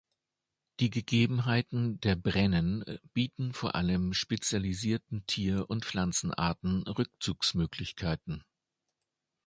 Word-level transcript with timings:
Die 0.79 0.89
Gegebenheiten 0.89 1.99
der 1.99 2.15
Brennen 2.15 2.83
bieten 3.13 3.53
vor 3.53 3.75
allem 3.75 4.13
spezialisierten 4.15 5.27
Tier- 5.27 5.69
und 5.69 5.85
Pflanzenarten 5.85 6.81
Rückzugsmöglichkeiten. 6.87 8.43